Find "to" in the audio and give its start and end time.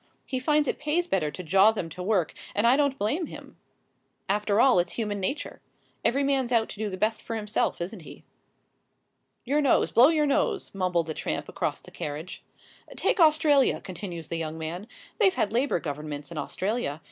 1.29-1.43, 1.91-2.01, 6.69-6.79